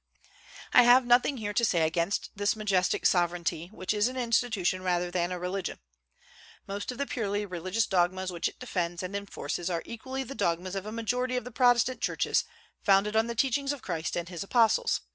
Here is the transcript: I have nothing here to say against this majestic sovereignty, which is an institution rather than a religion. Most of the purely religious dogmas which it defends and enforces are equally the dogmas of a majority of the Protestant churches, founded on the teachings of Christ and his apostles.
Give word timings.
I 0.73 0.81
have 0.81 1.05
nothing 1.05 1.37
here 1.37 1.53
to 1.53 1.63
say 1.63 1.83
against 1.85 2.31
this 2.35 2.55
majestic 2.55 3.05
sovereignty, 3.05 3.67
which 3.71 3.93
is 3.93 4.07
an 4.07 4.17
institution 4.17 4.81
rather 4.81 5.11
than 5.11 5.31
a 5.31 5.37
religion. 5.37 5.77
Most 6.65 6.91
of 6.91 6.97
the 6.97 7.05
purely 7.05 7.45
religious 7.45 7.85
dogmas 7.85 8.31
which 8.31 8.47
it 8.47 8.57
defends 8.57 9.03
and 9.03 9.15
enforces 9.15 9.69
are 9.69 9.83
equally 9.85 10.23
the 10.23 10.33
dogmas 10.33 10.73
of 10.73 10.87
a 10.87 10.91
majority 10.91 11.37
of 11.37 11.43
the 11.43 11.51
Protestant 11.51 12.01
churches, 12.01 12.45
founded 12.81 13.15
on 13.15 13.27
the 13.27 13.35
teachings 13.35 13.71
of 13.71 13.83
Christ 13.83 14.15
and 14.17 14.27
his 14.27 14.41
apostles. 14.41 15.01